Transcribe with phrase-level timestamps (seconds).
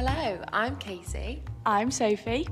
[0.00, 1.42] Hello, I'm Casey.
[1.66, 2.46] I'm Sophie.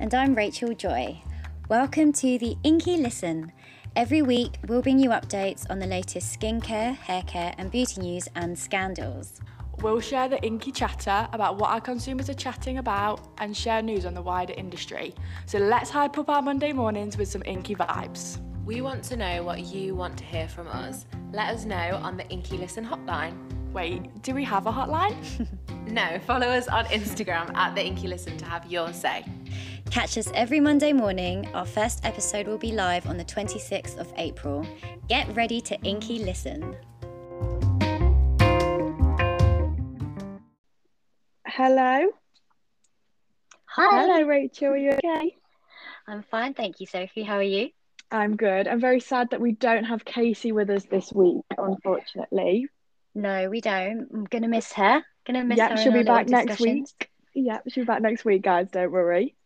[0.00, 1.22] And I'm Rachel Joy.
[1.68, 3.52] Welcome to the INKEY Listen.
[3.94, 8.58] Every week, we'll bring you updates on the latest skincare, haircare, and beauty news and
[8.58, 9.40] scandals.
[9.80, 14.04] We'll share the INKEY chatter about what our consumers are chatting about and share news
[14.04, 15.14] on the wider industry.
[15.46, 18.40] So let's hype up our Monday mornings with some INKEY vibes.
[18.64, 21.06] We want to know what you want to hear from us.
[21.32, 23.36] Let us know on the INKEY Listen hotline.
[23.72, 25.46] Wait, do we have a hotline?
[25.90, 29.24] no, follow us on Instagram at the INKEY Listen to have your say.
[29.90, 31.48] Catch us every Monday morning.
[31.54, 34.66] Our first episode will be live on the 26th of April.
[35.08, 36.76] Get ready to INKEY Listen.
[41.46, 42.08] Hello.
[43.66, 44.00] Hi.
[44.00, 44.68] Hello, Rachel.
[44.68, 45.36] Are you okay?
[46.06, 47.22] I'm fine, thank you, Sophie.
[47.22, 47.70] How are you?
[48.10, 48.66] I'm good.
[48.66, 52.68] I'm very sad that we don't have Casey with us this week, unfortunately.
[53.14, 54.08] No, we don't.
[54.14, 55.02] I'm gonna miss her.
[55.28, 55.76] Gonna miss yep, her.
[55.76, 57.10] she'll be back next week.
[57.34, 58.70] Yeah, she'll be back next week, guys.
[58.70, 59.36] Don't worry.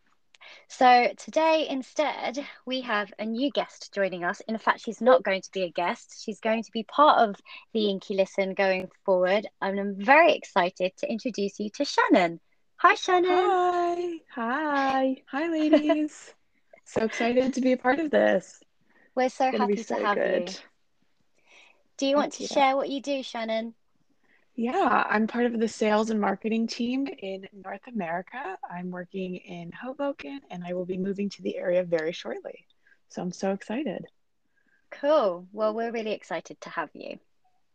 [0.68, 4.40] So today, instead, we have a new guest joining us.
[4.46, 6.22] In fact, she's not going to be a guest.
[6.24, 7.34] She's going to be part of
[7.72, 9.46] the INKEY Listen going forward.
[9.60, 12.38] And I'm very excited to introduce you to Shannon.
[12.76, 13.30] Hi, Shannon.
[13.30, 14.12] Hi.
[14.34, 15.16] Hi.
[15.30, 16.32] Hi, ladies.
[16.84, 18.62] so excited to be a part of this.
[19.16, 20.50] We're so happy so to have good.
[20.50, 20.56] you.
[21.96, 22.60] Do you want Thank to you.
[22.60, 23.74] share what you do, Shannon?
[24.54, 28.58] Yeah, I'm part of the sales and marketing team in North America.
[28.70, 32.66] I'm working in Hoboken and I will be moving to the area very shortly.
[33.08, 34.04] So I'm so excited.
[34.92, 35.48] Cool.
[35.50, 37.18] Well, we're really excited to have you.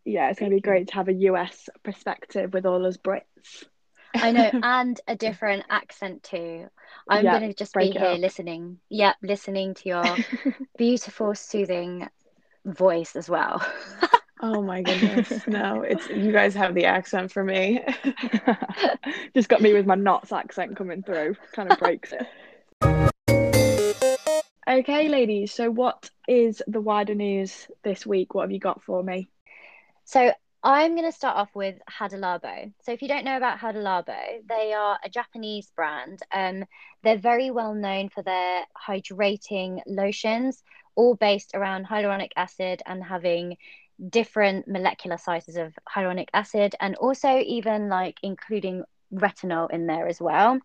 [0.05, 3.65] Yeah, it's going to be great to have a US perspective with all us Brits.
[4.21, 6.67] I know, and a different accent too.
[7.09, 8.19] I'm Yeah, going to just be here up.
[8.19, 8.79] listening.
[8.89, 10.19] Yep, listening to your
[10.77, 12.07] beautiful, soothing
[12.65, 13.65] voice as well.
[14.39, 15.47] Oh my goodness.
[15.47, 17.83] No, it's you guys have the accent for me.
[19.33, 21.35] Just got me with my knots accent coming through.
[21.53, 22.27] Kind of breaks it.
[24.69, 25.53] Okay, ladies.
[25.53, 28.35] So what is the wider news this week?
[28.35, 29.29] What have you got for me?
[30.03, 32.73] So I'm going to start off with Hada Labo.
[32.83, 36.19] So if you don't know about Hada Labo, they are a Japanese brand.
[36.33, 36.65] Um,
[37.01, 40.61] they're very well known for their hydrating lotions,
[40.95, 43.55] all based around hyaluronic acid and having
[44.09, 50.19] different molecular sizes of hyaluronic acid, and also even like including retinol in there as
[50.19, 50.59] well.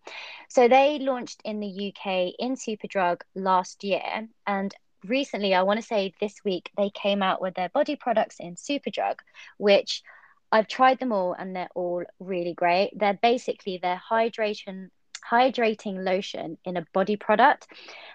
[0.49, 4.73] So they launched in the UK in Superdrug last year, and
[5.05, 8.55] recently, I want to say this week, they came out with their body products in
[8.55, 9.19] Superdrug,
[9.57, 10.03] which
[10.51, 12.91] I've tried them all and they're all really great.
[12.95, 14.89] They're basically their hydration
[15.29, 17.65] hydrating lotion in a body product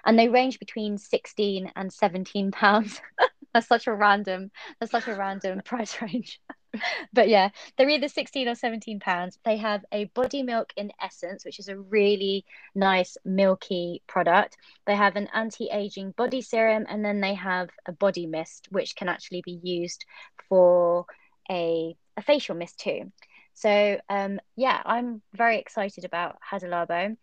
[0.05, 3.01] and they range between 16 and 17 pounds
[3.59, 6.41] that's such a random that's such a random price range.
[7.15, 9.39] But yeah they're either 16 or 17 pounds.
[9.45, 14.57] They have a body milk in essence which is a really nice milky product.
[14.87, 19.09] They have an anti-aging body serum and then they have a body mist which can
[19.09, 20.05] actually be used
[20.49, 21.07] for
[21.51, 23.11] a, a facial mist too.
[23.55, 27.17] So um, yeah i'm very excited about Hada Labo.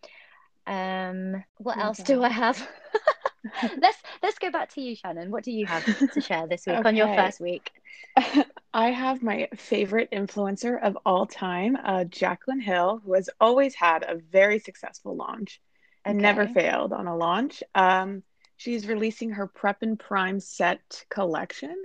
[0.68, 2.58] um what else do i have
[3.82, 5.32] let's let's go back to you shannon.
[5.32, 7.72] What do you have to share this week on your first week?
[8.74, 14.04] I have my favorite influencer of all time, uh, Jaclyn Hill, who has always had
[14.04, 15.62] a very successful launch,
[16.04, 17.64] and never failed on a launch.
[17.74, 18.24] Um,
[18.58, 21.76] she's releasing her Prep and Prime set collection,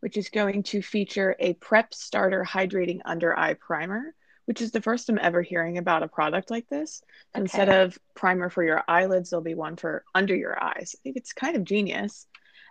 [0.00, 4.14] which is going to feature a Prep Starter Hydrating Under Eye Primer,
[4.50, 7.02] which is the first I'm ever hearing about a product like this.
[7.36, 10.96] So instead of primer for your eyelids, there'll be one for under your eyes.
[10.98, 12.26] I think it's kind of genius.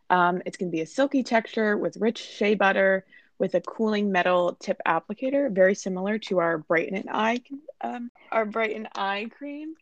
[0.09, 3.05] Um, it's going to be a silky texture with rich shea butter
[3.37, 7.39] with a cooling metal tip applicator, very similar to our Brighten Eye,
[7.79, 9.75] um, our Brighten Eye cream,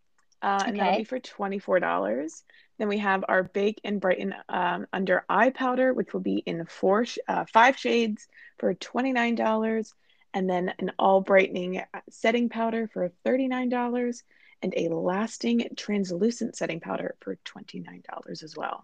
[0.44, 2.44] uh, and that'll be for twenty four dollars.
[2.78, 6.64] Then we have our Bake and Brighten um, Under Eye Powder, which will be in
[6.68, 8.28] four, sh- uh, five shades
[8.59, 9.96] for twenty nine dollars,
[10.34, 14.24] and then an all brightening setting powder for thirty nine dollars,
[14.62, 18.84] and a lasting translucent setting powder for twenty nine dollars as well.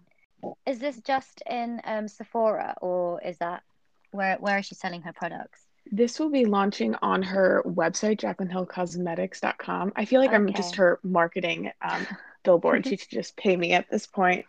[0.66, 3.62] is this just in um, sephora or is that
[4.10, 9.92] where where is she selling her products This will be launching on her website, JaclynHillCosmetics.com.
[9.96, 12.06] I feel like I'm just her marketing um,
[12.42, 12.86] billboard.
[12.86, 14.46] she should just pay me at this point.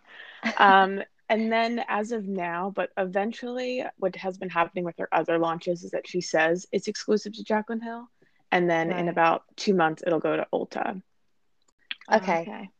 [0.58, 5.38] Um, and then, as of now, but eventually, what has been happening with her other
[5.38, 8.08] launches is that she says it's exclusive to Jaclyn Hill.
[8.52, 11.02] And then in about two months, it'll go to Ulta.
[12.12, 12.70] Okay.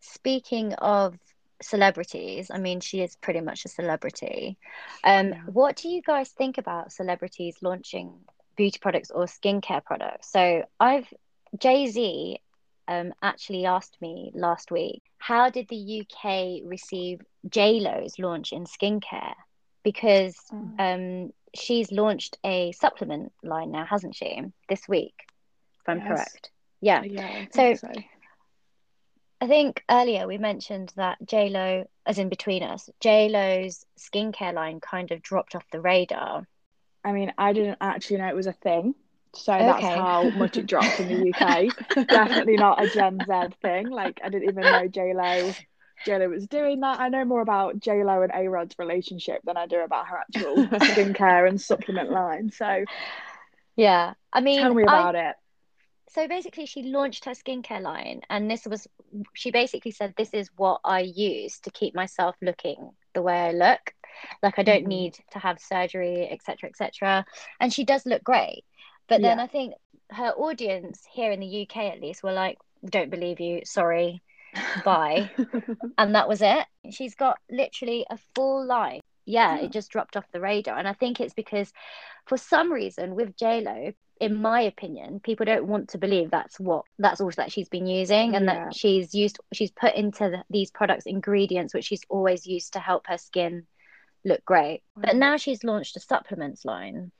[0.00, 1.18] Speaking of
[1.62, 4.56] celebrities, I mean, she is pretty much a celebrity.
[5.04, 8.14] Um, what do you guys think about celebrities launching
[8.56, 10.32] beauty products or skincare products?
[10.32, 11.12] So I've
[11.58, 12.40] Jay Z
[12.90, 18.64] um, actually asked me last week, how did the UK receive J Lo's launch in
[18.64, 19.34] skincare?
[19.84, 20.68] Because Oh.
[20.78, 24.42] um, she's launched a supplement line now, hasn't she?
[24.68, 25.14] This week,
[25.80, 26.08] if I'm Yes.
[26.08, 26.50] correct.
[26.80, 27.02] Yeah.
[27.02, 27.92] Yeah, I So- so.
[29.42, 34.52] I think earlier we mentioned that J Lo, as in between us, J Lo's skincare
[34.52, 36.46] line kind of dropped off the radar.
[37.04, 38.94] I mean, I didn't actually know it was a thing.
[39.34, 41.74] So that's how much it dropped in the UK.
[42.10, 43.32] Definitely not a Gen Z
[43.62, 43.90] thing.
[43.90, 45.54] Like I didn't even know J Lo
[46.04, 47.00] J Lo was doing that.
[47.00, 50.16] I know more about J Lo and A Rod's relationship than I do about her
[50.18, 52.50] actual skincare and supplement line.
[52.50, 52.86] So
[53.76, 55.36] Yeah, I mean, tell me I- about it.
[56.08, 58.86] so basically she launched her skincare line and this was
[59.34, 63.52] she basically said this is what I use to keep myself looking the way I
[63.52, 63.94] look
[64.42, 64.88] like I don't Mhm.
[64.88, 67.24] need to have surgery etc etc
[67.60, 68.64] and she does look great
[69.10, 69.44] but then Yeah.
[69.44, 69.74] I think
[70.10, 74.22] her audience here in the UK at least were like don't believe you sorry
[74.84, 75.30] bye
[75.98, 79.64] and that was it she's got literally a full line yeah Yeah.
[79.66, 81.70] it just dropped off the radar and I think it's because
[82.26, 86.60] for some reason with J Lo in my opinion, people don't want to believe that's
[86.60, 88.66] what that's all that she's been using, and Yeah.
[88.66, 92.80] that she's used she's put into the, these products ingredients which she's always used to
[92.80, 93.66] help her skin
[94.22, 94.82] look great.
[94.94, 97.12] But now she's launched a supplements line.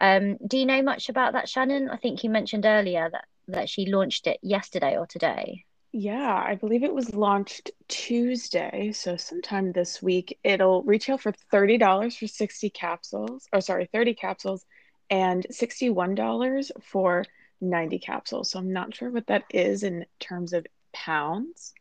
[0.00, 1.88] Um, do you know much about that, Shannon?
[1.90, 5.64] I think you mentioned earlier that that she launched it yesterday or today.
[5.92, 10.38] Yeah, I believe it was launched Tuesday, so sometime this week.
[10.42, 14.66] It'll retail for $30 for 60 capsules, or sorry, 30 capsules,
[15.08, 17.24] and $61 for
[17.60, 18.50] 90 capsules.
[18.50, 21.72] So I'm not sure what that is in terms of pounds,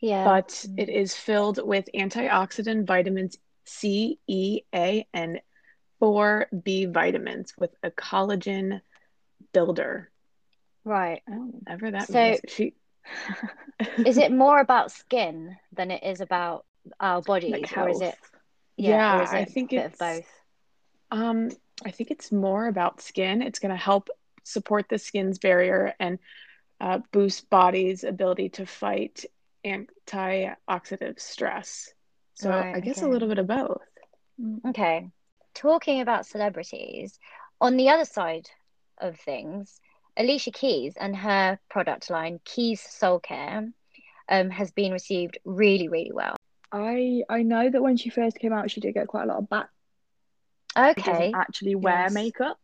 [0.00, 5.40] Yeah, but it is filled with antioxidant vitamins C, E, A, and
[6.02, 8.80] four B vitamins with a collagen
[9.52, 10.10] builder.
[10.84, 11.22] right.
[11.30, 12.40] Oh, whatever that So- means.
[12.48, 12.74] She
[14.04, 16.66] Is it more about skin than it is about
[16.98, 18.16] our bodies, Like or is it?
[18.76, 20.26] Yeah, Yeah, is it I think it's- both?
[21.12, 21.50] Um,
[21.84, 23.40] I think it's more about skin.
[23.42, 24.08] It's going to help
[24.42, 26.18] support the skin's barrier and
[26.80, 29.24] uh, boost body's ability to fight
[29.64, 31.92] antioxidant stress.
[32.34, 33.82] So Right, I guess a little bit of both.
[34.68, 35.10] Okay.
[35.54, 37.18] Talking about celebrities,
[37.60, 38.48] on the other side
[38.98, 39.80] of things,
[40.16, 43.68] Alicia Keys and her product line, Keys Soul Care,
[44.28, 46.36] um, has been received really, really well.
[46.70, 49.38] I I know that when she first came out, she did get quite a lot
[49.38, 49.68] of back.
[50.76, 51.32] Okay.
[51.34, 52.14] actually wear Yes.
[52.14, 52.58] makeup.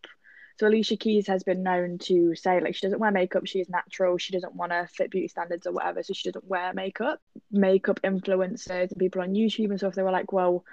[0.59, 3.69] So Alicia Keys has been known to say like she doesn't wear makeup, she is
[3.69, 7.21] natural, she doesn't want to fit beauty standards or whatever, so she doesn't wear makeup.
[7.53, 10.65] Makeup influencers and people on YouTube and stuff, they were like, well,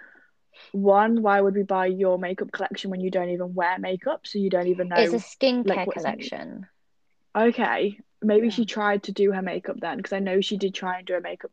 [0.71, 4.27] one, why would we buy your makeup collection when you don't even wear makeup?
[4.27, 4.97] So you don't even know.
[5.01, 6.67] It's a skincare like, what's in collection.
[7.35, 8.51] Okay, maybe Yeah.
[8.51, 11.13] she tried to do her makeup then, because I know she did try and do
[11.13, 11.51] her makeup.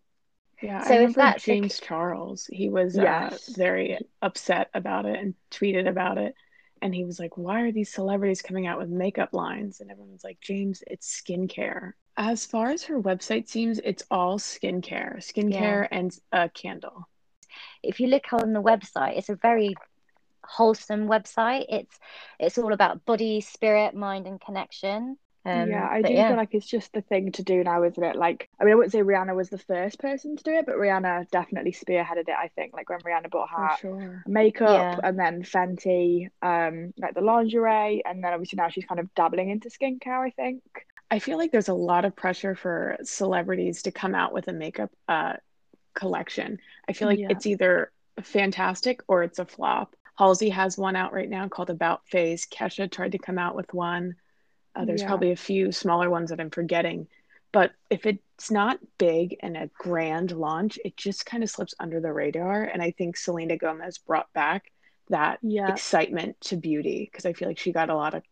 [0.62, 2.46] Yeah, So I if remember that's the James Charles.
[2.46, 6.34] He was uh, very upset about it and tweeted about it.
[6.81, 9.81] And he was like, Why are these celebrities coming out with makeup lines?
[9.81, 11.93] And everyone's like, James, it's skincare.
[12.16, 17.08] As far as her website seems, it's all skincare, skincare and a candle.
[17.82, 19.75] If you look on the website, it's a very
[20.44, 21.66] wholesome website.
[21.69, 21.99] It's
[22.38, 25.17] it's all about body, spirit, mind, and connection.
[25.44, 26.29] Um, yeah, I do yeah.
[26.29, 28.15] feel like it's just the thing to do now, isn't it?
[28.15, 30.77] Like, I mean, I wouldn't say Rihanna was the first person to do it, but
[30.77, 32.36] Rihanna definitely spearheaded it.
[32.38, 34.22] I think, like when Rihanna bought her sure.
[34.27, 35.08] makeup, Yeah.
[35.08, 39.50] and then Fenty, um, like the lingerie, and then obviously now she's kind of dabbling
[39.50, 40.24] into skincare.
[40.24, 40.62] I think.
[41.10, 44.53] I feel like there's a lot of pressure for celebrities to come out with a
[44.53, 45.34] makeup uh,
[45.94, 46.58] collection.
[46.89, 47.29] I feel like Yeah.
[47.31, 49.96] it's either fantastic or it's a flop.
[50.19, 52.46] Halsey has one out right now called About Face.
[52.46, 54.17] Kesha tried to come out with one.
[54.75, 55.08] Uh, there's Yeah.
[55.08, 57.08] probably a few smaller ones that I'm forgetting.
[57.51, 62.01] But if it's not big and a grand launch, it just kind of slips under
[62.01, 62.63] the radar.
[62.63, 64.72] And I think Selena Gomez brought back
[65.08, 65.70] that Yeah.
[65.70, 68.22] excitement to beauty because I feel like she got a lot of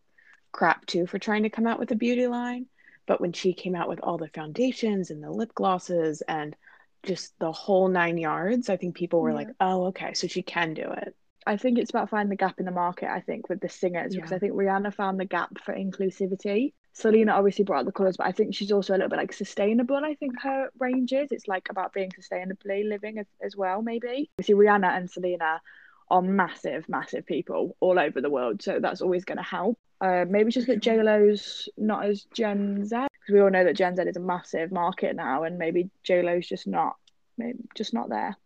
[0.53, 2.67] crap too for trying to come out with a beauty line.
[3.07, 6.57] But when she came out with all the foundations and the lip glosses and
[7.03, 9.37] just the whole nine yards, I think people were Yeah.
[9.37, 11.15] like, oh, okay, so she can do it.
[11.47, 14.15] I think it's about finding the gap in the market, I think, with the singers,
[14.15, 16.75] because I think Rihanna found the gap for inclusivity.
[16.93, 19.33] Selena obviously brought out the colours, but I think she's also a little bit like
[19.33, 19.97] sustainable.
[19.97, 21.33] I think her range is.
[21.33, 24.31] It's like about being sustainably living as, as well, maybe.
[24.39, 25.63] You see, Rihanna and Selena
[26.11, 29.79] are massive, massive people all over the world, so that's always going to help.
[30.01, 33.77] Uh, maybe just that J Lo's not as Gen Z, because we all know that
[33.77, 36.97] Gen Z is a massive market now, and maybe J Lo's just not,
[37.39, 38.37] maybe just not there.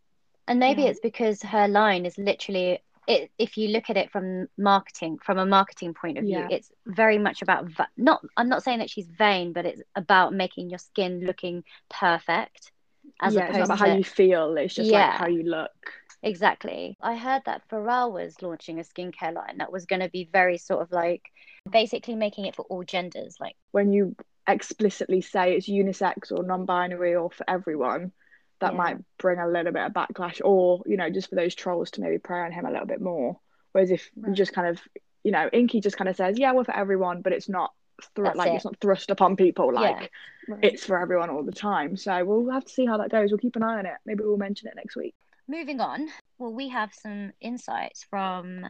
[0.47, 0.89] And maybe Yeah.
[0.91, 5.37] it's because her line is literally it, if you look at it from marketing, from
[5.39, 6.49] a marketing point of view, Yeah.
[6.51, 8.23] it's very much about va- not.
[8.37, 12.73] I'm not saying that she's vain, but it's about making your skin looking perfect,
[13.21, 15.09] as yeah, it's not opposed about to how you feel, it's just Yeah.
[15.09, 15.93] like how you look.
[16.23, 16.97] Exactly.
[17.03, 20.57] I heard that Pharrell was launching a skincare line that was going to be very
[20.57, 21.31] sort of like
[21.71, 23.37] basically making it for all genders.
[23.39, 28.13] Like, When you explicitly say it's unisex or non-binary or for everyone,
[28.61, 28.79] that Yeah.
[28.79, 32.01] might bring a little bit of backlash, or you know, just for those trolls to
[32.01, 33.39] maybe prey on him a little bit more.
[33.73, 34.81] Whereas if you just kind of,
[35.25, 37.73] you know, INKEY just kind of says, "Yeah, we're for everyone," but it's not
[38.15, 38.55] thr- That's like it.
[38.57, 40.55] it's not thrust upon people like Yeah.
[40.55, 40.65] Right.
[40.65, 41.97] it's for everyone all the time.
[41.97, 43.31] So we'll have to see how that goes.
[43.31, 43.95] We'll keep an eye on it.
[44.05, 45.15] Maybe we'll mention it next week.
[45.47, 46.09] moving on,
[46.39, 48.67] well, we have some insights from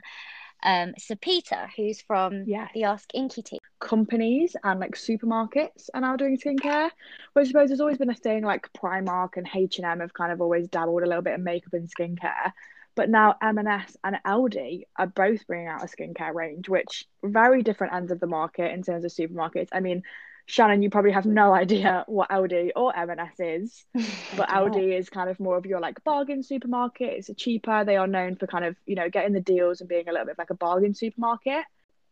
[0.65, 2.71] um, Sir Peter, who's from Yes.
[2.75, 3.59] the Ask INKEY team.
[3.81, 6.91] companies and like supermarkets are now doing skincare.
[7.35, 10.15] which I suppose has always been a thing like Primark and H and M have
[10.15, 12.53] kind of always dabbled a little bit in makeup and skincare.
[12.97, 17.93] But now M&S and Aldi are both bringing out a skincare range, which very different
[17.95, 19.69] ends of the market in terms of supermarkets.
[19.73, 20.03] I mean,
[20.47, 23.85] Shannon, you probably have no idea what Aldi or M&S is,
[24.37, 24.49] but.
[24.49, 27.15] Aldi is kind of more of your like bargain supermarket.
[27.15, 27.85] It's cheaper.
[27.85, 30.27] They are known for kind of you know getting the deals and being a little
[30.27, 31.65] bit like a bargain supermarket.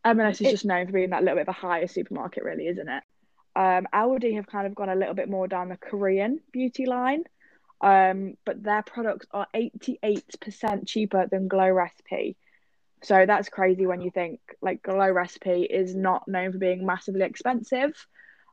[0.05, 2.67] M&S is It- just known for being that little bit of a higher supermarket, really,
[2.69, 3.03] isn't it?
[3.55, 7.25] Um, Aldi have kind of gone a little bit more down the Korean beauty line,
[7.83, 12.37] um, but their products are 88% cheaper than Glow Recipe.
[13.03, 17.23] So that's crazy when you think like Glow Recipe is not known for being massively
[17.23, 17.93] expensive.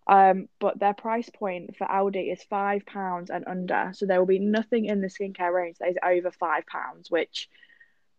[0.10, 3.92] Um, but their price point for Aldi is five pounds and under.
[3.94, 7.48] So there will be nothing in the skincare range that is over five pounds, which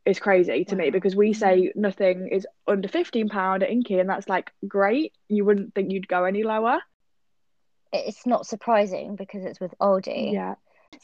[0.06, 4.08] is crazy to me because we say nothing is under fifteen pound at INKEY, and
[4.08, 5.12] that's like great.
[5.28, 6.78] You wouldn't think you'd go any lower.
[7.92, 10.32] It's not surprising because it's with Aldi.
[10.32, 10.54] Yeah,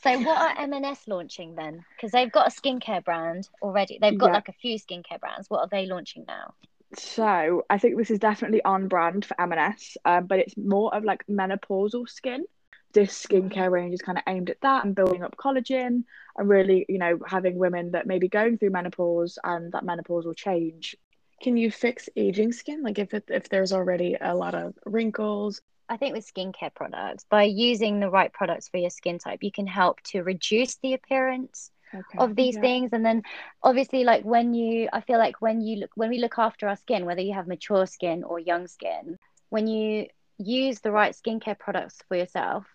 [0.05, 1.85] So what are M&S launching then?
[1.97, 3.99] Because they've got a skincare brand already.
[4.00, 4.35] They've got Yeah.
[4.35, 5.50] like a few skincare brands.
[5.50, 6.55] What are they launching now?
[6.99, 11.05] So I think this is definitely on brand for M&S, um, but it's more of
[11.05, 12.45] like menopausal skin.
[12.93, 16.05] This skincare range is kind of aimed at that and building up collagen
[16.37, 20.25] and really, you know, having women that may be going through menopause and that menopause
[20.25, 20.97] will change.
[21.43, 22.83] Can you fix aging skin?
[22.83, 25.61] Like if it, if there's already a lot of wrinkles?
[25.88, 29.53] I think with skincare products, by using the right products for your skin type, you
[29.53, 32.19] can help to reduce the appearance Okay.
[32.19, 32.59] of these Yeah.
[32.59, 33.23] things and then
[33.62, 36.76] obviously like when you i feel like when you look when we look after our
[36.76, 39.19] skin whether you have mature skin or young skin
[39.50, 40.07] when you
[40.38, 42.66] use the right skincare products for yourself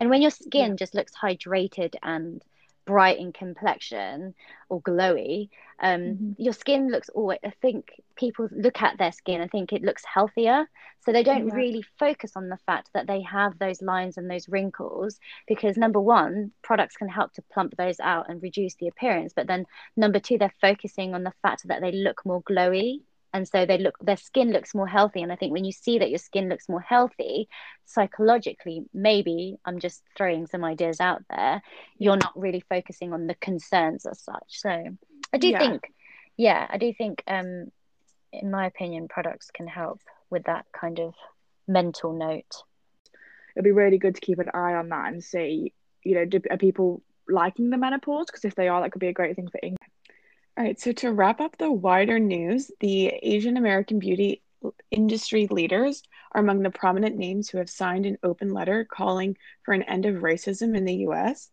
[0.00, 2.42] and when your skin just looks hydrated and
[2.86, 4.34] bright in complexion
[4.68, 5.48] or glowy
[5.80, 6.36] um Mhm.
[6.38, 10.04] your skin looks always i think people look at their skin and think it looks
[10.04, 10.66] healthier
[11.04, 11.54] so they don't Yeah.
[11.54, 16.00] really focus on the fact that they have those lines and those wrinkles because number
[16.00, 19.66] one products can help to plump those out and reduce the appearance but then
[19.96, 23.00] number two they're focusing on the fact that they look more glowy
[23.36, 25.98] and so they look their skin looks more healthy and i think when you see
[25.98, 27.48] that your skin looks more healthy
[27.84, 31.62] psychologically maybe i'm just throwing some ideas out there
[31.98, 34.70] you're not really focusing on the concerns as such so
[35.32, 35.58] i do Yeah.
[35.58, 35.92] think
[36.36, 37.66] yeah i do think um
[38.32, 40.00] in my opinion products can help
[40.30, 41.14] with that kind of
[41.68, 42.62] mental note
[43.54, 45.72] It'd be really good to keep an eye on that and see,
[46.04, 48.26] you know, do, are people liking the menopause?
[48.26, 49.85] Because if they are, that could be a great thing for INKEY.
[50.58, 54.40] All right, so to wrap up the wider news, the Asian American beauty
[54.90, 59.74] industry leaders are among the prominent names who have signed an open letter calling for
[59.74, 61.50] an end of racism in the US.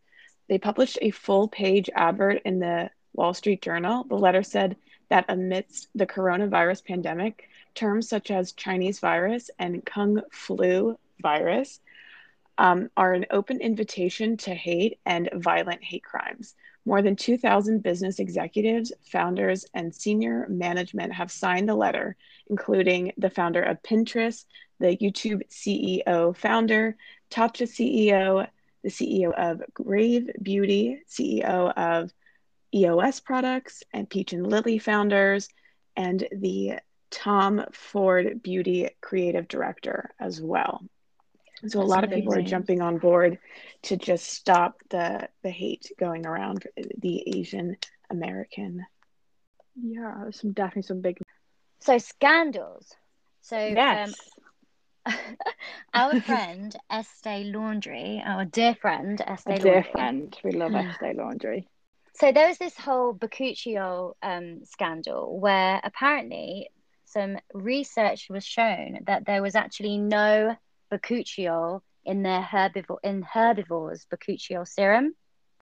[0.48, 4.06] They published a full page advert in the Wall Street Journal.
[4.06, 4.78] The letter said
[5.10, 11.82] that amidst the coronavirus pandemic, terms such as Chinese virus and Kung flu virus
[12.58, 16.56] um, are an open invitation to hate and violent hate crimes.
[16.86, 22.18] More than 2,000 business executives, founders, and senior management have signed the letter,
[22.48, 24.46] including the founder of Pinterest,
[24.80, 26.98] the YouTube CEO founder,
[27.30, 28.48] Tatcha CEO,
[28.84, 32.14] the CEO of Grave Beauty, CEO of
[32.76, 35.48] EOS Products, and Peach and Lily founders,
[35.96, 36.74] and the
[37.12, 40.84] Tom Ford Beauty creative director as well.
[41.68, 43.40] So a That's lot of people are jumping on board
[43.84, 46.68] to just stop the the hate going around
[47.00, 47.78] the Asian
[48.10, 48.86] American.
[49.76, 51.18] Yeah, some definitely some big.
[51.80, 52.94] so scandals
[53.42, 53.88] so Yes.
[53.92, 54.16] um
[55.94, 59.92] our friend Estee Laundry, our dear friend Estee a dear Laundry.
[59.92, 60.38] friend.
[60.44, 61.68] We love Estee Laundry.
[62.16, 66.70] So there was this whole Bakuchiol um, scandal where apparently
[67.06, 70.56] some research was shown that there was actually no
[70.94, 75.16] Bakuchiol in their herbivore in herbivores Bakuchiol serum.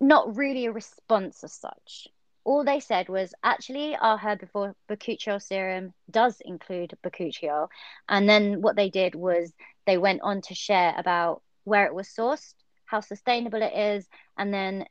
[0.00, 2.08] not really a response as such.
[2.44, 7.68] All they said was actually our herbivore bakuchiol serum does include bakuchiol.
[8.08, 9.52] And then what they did was
[9.86, 14.52] they went on to share about where it was sourced, how sustainable it is, and
[14.52, 14.86] then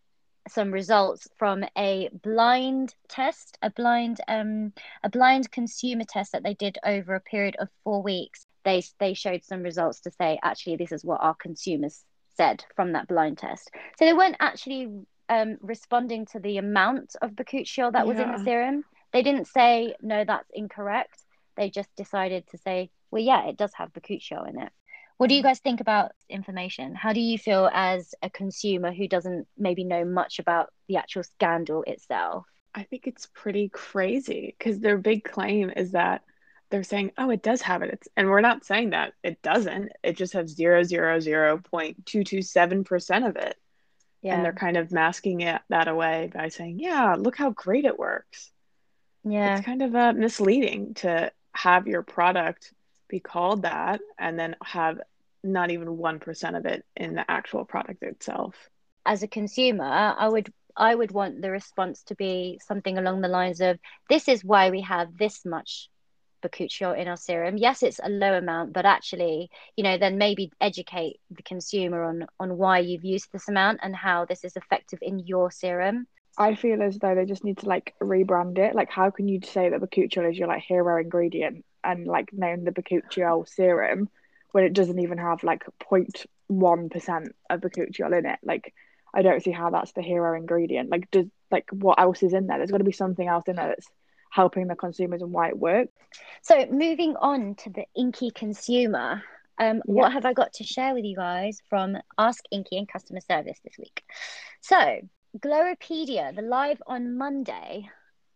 [0.48, 6.53] some results from a blind test, a blind um a blind consumer test that they
[6.53, 8.48] did over a period of 4 weeks.
[8.63, 12.03] They they showed some results to say actually this is what our consumers
[12.36, 13.72] said from that blind test.
[13.98, 14.90] So they weren't actually
[15.30, 18.24] um, responding to the amount of bakuchiol that was yeah.
[18.24, 18.84] in the serum.
[19.14, 21.22] They didn't say, no, that's incorrect.
[21.58, 24.72] They just decided to say, well, yeah, it does have bakuchiol in it.
[25.18, 26.96] What do you guys think about information?
[26.96, 31.24] How do you feel as a consumer who doesn't maybe know much about the actual
[31.24, 32.46] scandal itself?
[32.74, 36.24] I think it's pretty crazy because their big claim is that
[36.72, 37.92] they're saying, oh, it does have it.
[37.94, 39.92] It's, and we're not saying that it doesn't.
[40.04, 43.55] It just has zero zero zero point two two seven percent of it.
[44.22, 44.36] Yeah.
[44.36, 48.00] And they're kind of masking it that away by saying, yeah, look how great it
[48.00, 48.51] works.
[49.24, 49.57] Yeah.
[49.57, 52.74] It's kind of uh, misleading to have your product
[53.07, 55.00] be called that and then have
[55.44, 58.55] not even 1% of it in the actual product itself.
[59.05, 63.27] As a consumer, I would I would want the response to be something along the
[63.27, 63.77] lines of
[64.10, 65.90] this is why we have this much
[66.42, 67.58] bakuchiol in our serum.
[67.58, 72.27] Yes, it's a low amount, but actually, you know, then maybe educate the consumer on
[72.40, 76.08] on why you've used this amount and how this is effective in your serum.
[76.38, 78.75] I feel as though they just need to like rebrand it.
[78.75, 82.64] Like, how can you say that bakuchiol is your like hero ingredient and like name
[82.64, 84.10] the bakuchiol serum
[84.51, 88.40] when it doesn't even have like 0.1 percent of bakuchiol in it?
[88.44, 88.74] Like,
[89.14, 90.90] I don't see how that's the hero ingredient.
[90.90, 92.58] Like, does like what else is in there?
[92.58, 93.88] There's got to be something else in there that's
[94.31, 95.94] helping the consumers and why it works.
[96.41, 99.22] So moving on to the INKEY consumer,
[99.59, 103.20] um, what have I got to share with you guys from Ask INKEY and customer
[103.22, 104.03] service this week?
[104.61, 105.01] So
[105.37, 107.89] Glowpedia, the live on Monday,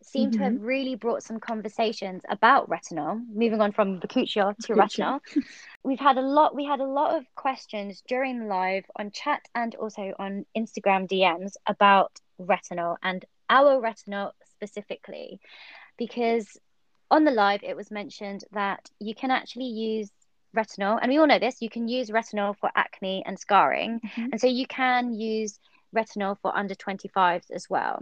[0.03, 0.39] seemed mm-hmm.
[0.39, 0.65] to have mm-hmm.
[0.65, 3.21] really brought some conversations about retinol.
[3.33, 5.19] Moving on from bakuchiol to retinol,
[5.83, 6.55] we've had a lot.
[6.55, 11.09] We had a lot of questions during the live on chat and also on Instagram
[11.09, 15.39] DMs about retinol and our retinol specifically
[15.97, 16.57] because
[17.11, 20.09] on the live it was mentioned that you can actually use
[20.55, 24.29] retinol and we all know this you can use retinol for acne and scarring mm-hmm.
[24.31, 25.59] and so you can use
[25.95, 27.99] retinol for under 25s as well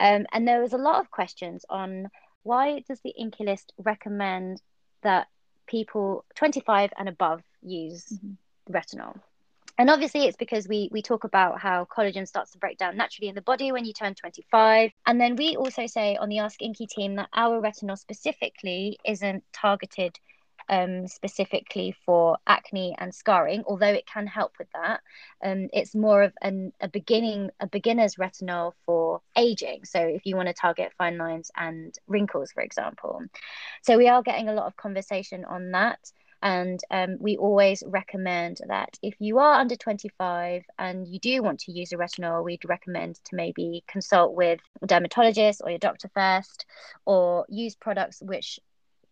[0.00, 2.08] um, and there was a lot of questions on
[2.44, 4.60] why does the INKEY List recommend
[5.02, 5.28] that
[5.66, 8.72] people 25 and above use mm-hmm.
[8.72, 9.20] retinol
[9.78, 13.28] and obviously it's because we we talk about how collagen starts to break down naturally
[13.28, 16.60] in the body when you turn 25 and then we also say on the ask
[16.60, 20.18] INKEY team that our retinol specifically isn't targeted
[20.68, 25.00] um, specifically for acne and scarring although it can help with that.
[25.44, 29.84] Um, it's more of an, a beginning a beginner's retinol for aging.
[29.84, 33.22] So if you want to target fine lines and wrinkles for example.
[33.82, 35.98] So we are getting a lot of conversation on that
[36.42, 41.60] and um, we always recommend that if you are under 25 and you do want
[41.60, 46.10] to use a retinol, we'd recommend to maybe consult with a dermatologist or your doctor
[46.14, 46.66] first,
[47.06, 48.58] or use products which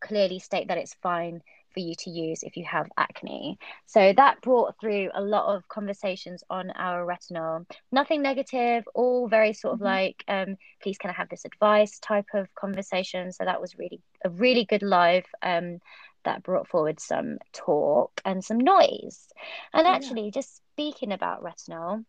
[0.01, 3.59] clearly state that it's fine for you to use if you have acne.
[3.87, 7.67] So that brought through a lot of conversations on our retinol.
[7.93, 9.87] Nothing negative, all very sort of mm-hmm.
[9.87, 13.33] like, um, please can I have this advice type of conversation.
[13.33, 15.27] So that was really a really good live.
[15.43, 15.79] Um,
[16.25, 19.29] that brought forward some talk and some noise.
[19.73, 20.31] And actually, yeah.
[20.31, 22.05] just speaking about retinol,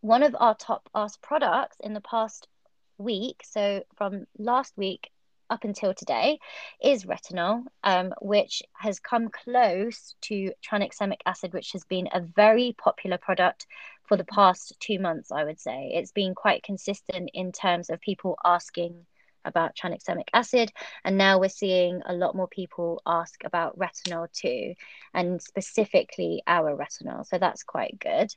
[0.00, 2.48] one of our top asked products in the past
[2.98, 5.10] week, so from last week
[5.50, 6.38] up until today,
[6.82, 12.74] is retinol, um, which has come close to tranexamic acid, which has been a very
[12.78, 13.66] popular product
[14.04, 15.92] for the past two months, I would say.
[15.94, 19.06] It's been quite consistent in terms of people asking
[19.44, 20.70] about tranexamic acid
[21.04, 24.74] and now we're seeing a lot more people ask about retinol too
[25.14, 28.32] and specifically our retinol so that's quite good.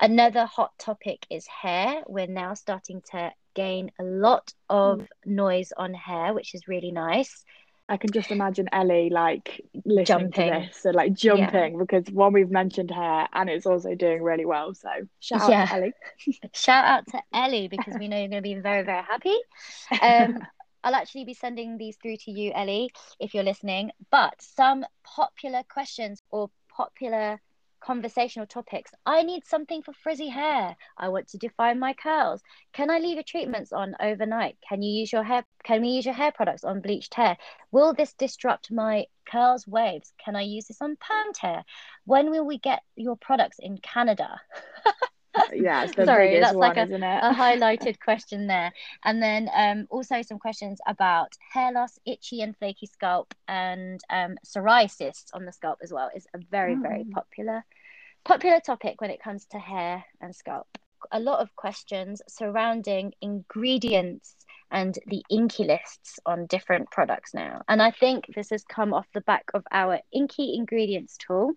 [0.00, 2.02] Another hot topic is hair.
[2.06, 5.08] We're now starting to gain a lot of mm.
[5.26, 7.44] noise on hair which is really nice
[7.88, 10.52] I can just imagine Ellie like listening Jumping.
[10.52, 14.44] to this and like jumping because one we've mentioned her and it's also doing really
[14.44, 14.74] well.
[14.74, 14.88] So
[15.20, 15.92] shout out to Ellie.
[16.52, 19.36] Shout out to Ellie because we know you're going to be very, very happy.
[20.02, 20.38] Um,
[20.84, 23.90] I'll actually be sending these through to you, Ellie, if you're listening.
[24.10, 27.40] But some popular questions or popular
[27.88, 28.92] conversational topics.
[29.06, 30.76] I need something for frizzy hair.
[30.98, 32.42] I want to define my curls.
[32.74, 34.58] Can I leave your treatments on overnight?
[34.68, 35.44] Can you use your hair?
[35.64, 37.36] Can we use your hair products on bleached hair?
[37.72, 40.12] Will this disrupt my curls waves?
[40.24, 41.64] Can I use this on permed hair?
[42.04, 44.40] When will we get your products in Canada?
[45.54, 47.22] Yeah, Sorry, that's one, like a- isn't it?
[47.22, 48.72] a highlighted question there.
[49.04, 54.36] And then um, also some questions about hair loss, itchy and flaky scalp, and um,
[54.44, 57.10] psoriasis on the scalp as well is a very, very Mm.
[57.12, 57.64] popular
[58.28, 60.68] popular topic when it comes to hair and scalp.
[61.10, 64.36] A lot of questions surrounding ingredients
[64.70, 67.62] and the INCI lists on different products now.
[67.68, 71.52] And I think this has come off the back of our INKEY ingredients tool.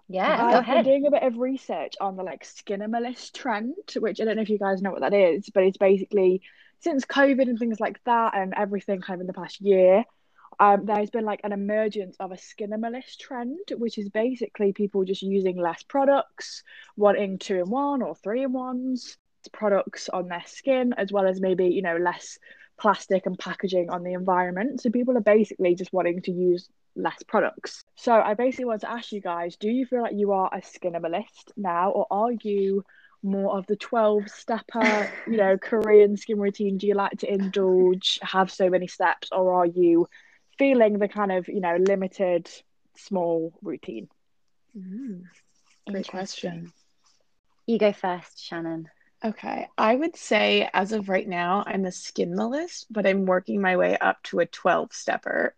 [0.08, 3.76] yeah go I've been ahead doing a bit of research on the like Skinemalis trend,
[3.98, 6.42] which I don't know if you guys know what that is, but it's basically
[6.80, 10.04] since COVID and things like that and everything kind of in the past year,
[10.60, 15.22] um, there's been like an emergence of a Skinemalis trend, which is basically people just
[15.22, 16.63] using less products,
[16.96, 19.18] wanting two in one or three in ones
[19.52, 22.38] products on their skin, as well as maybe, you know, less
[22.80, 24.82] plastic and packaging on the environment.
[24.82, 27.84] So people are basically just wanting to use less products.
[27.96, 30.62] So I basically want to ask you guys, do you feel like you are a
[30.62, 32.84] skinimalist now, or are you
[33.24, 36.78] more of the 12 stepper, you know, Korean skin routine?
[36.78, 40.08] Do you like to indulge, have so many steps, or are you
[40.58, 42.50] feeling the kind of, you know, limited
[42.96, 44.08] small routine?
[44.78, 45.24] Mm,
[45.90, 46.72] great question.
[47.66, 48.90] you go first shannon
[49.25, 53.75] Okay, I would say as of right now, I'm a skinimalist, but I'm working my
[53.75, 55.56] way up to a 12 stepper.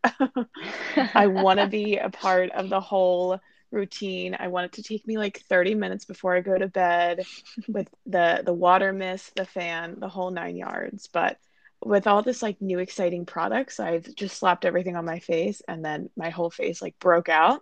[1.14, 3.40] I want to be a part of the whole
[3.72, 4.36] routine.
[4.40, 7.28] I want it to take me like 30 minutes before I go to bed
[7.68, 11.08] with the the water mist, the fan, the whole nine yards.
[11.12, 11.38] But
[11.84, 15.84] with all this like new exciting products, I've just slapped everything on my face and
[15.84, 17.62] then my whole face like broke out.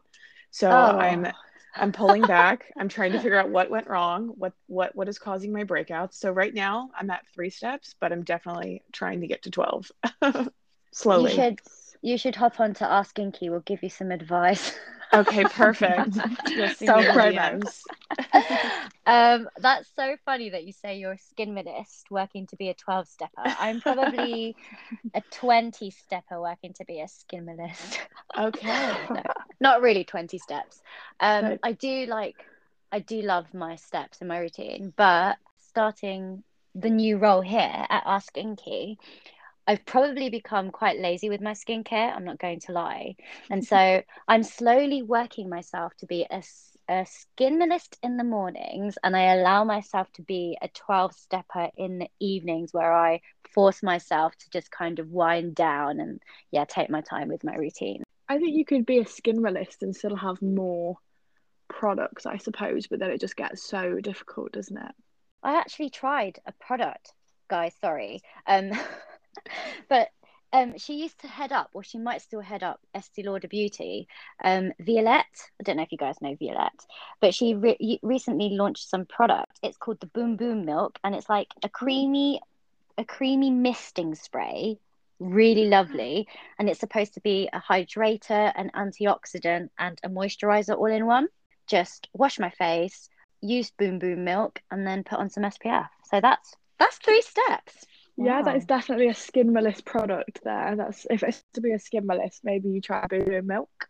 [0.52, 1.00] So Oh.
[1.00, 1.28] I'm
[1.80, 2.72] I'm pulling back.
[2.78, 6.14] I'm trying to figure out what went wrong, what what what is causing my breakouts.
[6.14, 9.92] So right now I'm at 3 steps, but I'm definitely trying to get to 12.
[10.94, 11.32] Slowly.
[11.32, 11.62] you should
[12.02, 14.78] you should hop on to ask INKEY we'll give you some advice
[15.14, 16.18] Okay, perfect.
[16.56, 17.70] You'll see me in the Self-promo.
[19.06, 22.74] Um that's so funny that you say you're a skin minist working to be a
[22.74, 24.56] 12 stepper i'm probably
[25.14, 28.00] a 20 stepper working to be a skin minist
[28.38, 29.10] Okay.
[29.14, 29.22] no,
[29.62, 30.82] not really 20 steps
[31.20, 32.36] um i do like
[32.92, 36.44] i do love my steps in my routine but starting
[36.76, 38.98] the new role here at ask INKEY
[39.68, 42.16] I've probably become quite lazy with my skincare.
[42.16, 43.16] I'm not going to lie.
[43.50, 46.42] And so I'm slowly working myself to be a,
[46.88, 51.70] a skin minimalist in the mornings and I allow myself to be a 12 stepper
[51.78, 53.22] in the evenings where I
[53.54, 57.56] force myself to just kind of wind down and yeah, take my time with my
[57.56, 58.04] routine.
[58.30, 60.98] I think you could be a skin realist and still have more
[61.68, 64.92] products, I suppose, but then it just gets so difficult, doesn't it?
[65.44, 67.14] I actually tried a product,
[67.50, 68.22] guys, sorry.
[68.46, 68.72] Um
[69.90, 70.10] but
[70.54, 74.08] um, she used to head up, or she might still head up Estee Lauder Beauty.
[74.44, 75.26] Um, Violette,
[75.60, 76.86] I don't know if you guys know Violette,
[77.20, 79.60] but she re- recently launched some product.
[79.62, 82.40] It's called the Boom Boom Milk, and it's like a creamy,
[82.98, 84.80] a creamy misting spray,
[85.20, 86.28] really lovely.
[86.58, 91.28] And it's supposed to be a hydrator, an antioxidant, and a moisturizer all in one.
[91.68, 93.10] Just wash my face,
[93.42, 95.90] use Boom Boom Milk, and then put on some SPF.
[96.06, 97.86] So that's that's three steps.
[98.18, 100.76] Yeah, that is definitely a skin skinimalist product there.
[100.76, 103.90] That's if it's to be a skin skinimalist, maybe you try boom boom milk.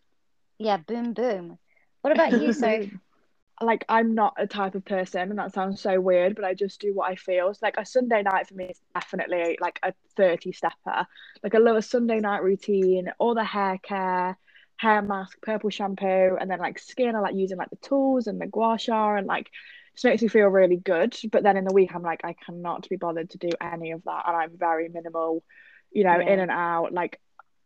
[0.58, 1.58] Yeah, boom boom.
[2.02, 2.86] What about you, So,
[3.60, 6.80] like I'm not a type of person and that sounds so weird, but I just
[6.80, 7.52] do what I feel.
[7.54, 11.06] So like a Sunday night for me is definitely like a 30 stepper.
[11.42, 14.38] Like I love a Sunday night routine, all the hair care,
[14.76, 18.40] hair mask, purple shampoo, and then like skin, I like using like the tools and
[18.40, 19.50] the gua sha and like
[19.98, 21.16] just makes me feel really good.
[21.32, 24.04] But then in the week, I'm like, I cannot be bothered to do any of
[24.04, 25.42] that, and I'm very minimal,
[25.90, 26.32] you know, yeah.
[26.32, 26.92] in and out.
[26.92, 27.20] Like,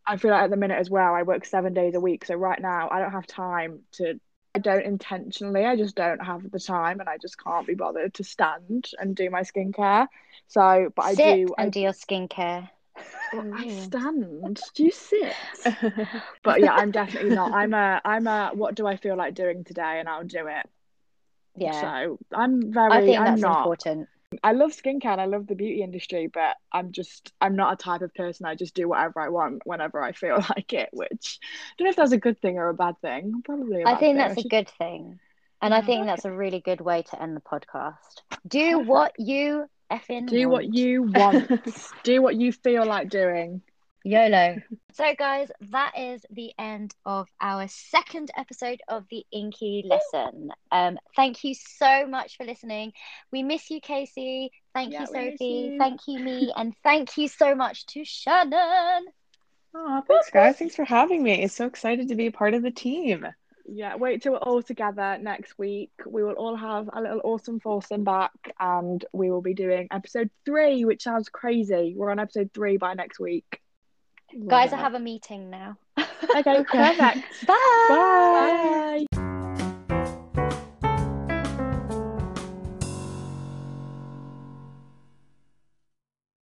[0.07, 2.35] I feel like at the minute as well, I work seven days a week, so
[2.35, 4.19] right now I don't have time to.
[4.55, 5.67] I don't intentionally.
[5.67, 9.15] I just don't have the time, and I just can't be bothered to stand and
[9.15, 10.07] do my skincare.
[10.49, 11.55] So, but I do.
[11.59, 12.71] and I do your skincare.
[13.33, 14.59] I stand.
[14.75, 15.35] Do you sit?
[16.43, 17.53] but yeah, I'm definitely not.
[17.53, 18.01] I'm a.
[18.07, 18.53] I'm a.
[18.55, 20.67] What do I feel like doing today, and I'll do it.
[21.57, 21.81] Yeah.
[21.81, 22.93] So I'm very.
[22.93, 24.09] I think I'm that's not, important.
[24.43, 25.13] I love skincare.
[25.13, 28.47] and I love the beauty industry, but I'm just I'm not a type of person.
[28.47, 30.89] I just do whatever I want whenever I feel like it.
[30.93, 31.47] Which I
[31.79, 33.43] don't know if that's a good thing or a bad thing.
[33.45, 33.85] Probably.
[33.85, 34.17] I think thing.
[34.17, 35.19] that's a good thing,
[35.61, 38.23] and I think that's a really good way to end the podcast.
[38.47, 40.65] Do what you effing do want.
[40.67, 41.51] what you want.
[42.03, 43.63] do what you feel like doing.
[44.05, 44.57] YOLO.
[44.95, 50.51] So, guys, that is the end of our second episode of the INKEY Listen.
[50.71, 52.93] Um, thank you so much for listening.
[53.31, 54.53] We miss you, Casey.
[54.75, 55.45] Thank yeah, you, Sophie.
[55.45, 55.79] You.
[55.79, 56.53] Thank you, me.
[56.55, 59.07] And thank you so much to Shannon.
[59.75, 60.59] Oh, thanks, guys.
[60.59, 61.49] Thanks for having me.
[61.49, 63.27] So excited to be a part of the team.
[63.65, 65.93] Yeah, wait till we're all together next week.
[66.07, 70.31] We will all have a little awesome foursome back and we will be doing episode
[70.45, 71.95] three, which sounds crazy.
[71.97, 73.62] We're on episode three by next week.
[74.49, 75.77] Guys, I have a meeting now.
[76.35, 77.47] okay, perfect.
[77.47, 77.57] Bye.
[77.89, 79.05] Bye.
[79.11, 79.22] Bye.